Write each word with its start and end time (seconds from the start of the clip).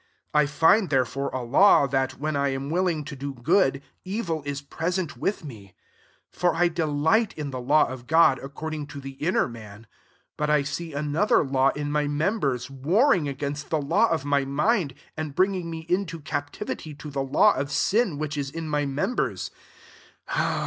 21 0.31 0.41
1 0.41 0.47
find 0.79 0.89
therefore 0.89 1.29
a 1.29 1.43
law, 1.43 1.85
that, 1.85 2.17
when 2.19 2.35
I 2.35 2.47
am 2.47 2.71
willing 2.71 3.03
to 3.05 3.15
do 3.15 3.35
good, 3.35 3.83
evil 4.03 4.41
is 4.47 4.59
present 4.59 5.15
with 5.15 5.45
me. 5.45 5.75
22 6.31 6.39
For 6.39 6.55
i 6.55 6.67
delight 6.69 7.35
in 7.37 7.51
the 7.51 7.61
law 7.61 7.87
of 7.87 8.07
God, 8.07 8.39
accoi'ding 8.39 8.89
to 8.89 8.99
the 8.99 9.15
iniwi 9.21 9.51
man; 9.51 9.81
23 10.33 10.33
but 10.37 10.49
I 10.49 10.63
see 10.63 10.93
another 10.93 11.41
In 11.43 11.55
in 11.75 11.91
my 11.91 12.07
members, 12.07 12.67
warring 12.71 13.25
aga^ 13.25 13.69
the 13.69 13.79
law 13.79 14.09
of 14.09 14.25
my 14.25 14.43
mind, 14.43 14.95
and 15.15 15.35
brii^ 15.35 15.55
ing 15.59 15.69
me 15.69 15.85
into 15.87 16.19
captivity 16.19 16.95
to 16.95 17.11
HIM 17.11 17.31
law 17.31 17.53
of 17.53 17.71
sin, 17.71 18.17
which 18.17 18.39
is 18.39 18.49
in 18.49 18.67
my 18.67 18.85
meM 18.87 19.15
hers. 19.19 19.51